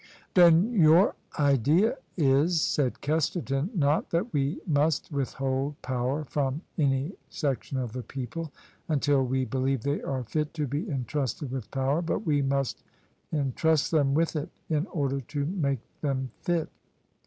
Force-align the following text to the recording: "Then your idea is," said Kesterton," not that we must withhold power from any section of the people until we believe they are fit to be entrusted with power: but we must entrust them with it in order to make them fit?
"Then 0.33 0.73
your 0.73 1.13
idea 1.37 1.95
is," 2.17 2.59
said 2.59 3.01
Kesterton," 3.01 3.69
not 3.75 4.09
that 4.09 4.33
we 4.33 4.59
must 4.65 5.11
withhold 5.11 5.79
power 5.83 6.25
from 6.25 6.61
any 6.75 7.13
section 7.29 7.77
of 7.77 7.93
the 7.93 8.01
people 8.01 8.51
until 8.89 9.23
we 9.23 9.45
believe 9.45 9.81
they 9.83 10.01
are 10.01 10.23
fit 10.23 10.55
to 10.55 10.65
be 10.65 10.89
entrusted 10.89 11.51
with 11.51 11.69
power: 11.69 12.01
but 12.01 12.25
we 12.25 12.41
must 12.41 12.83
entrust 13.31 13.91
them 13.91 14.15
with 14.15 14.35
it 14.35 14.49
in 14.71 14.87
order 14.87 15.21
to 15.21 15.45
make 15.45 15.81
them 16.01 16.31
fit? 16.41 16.69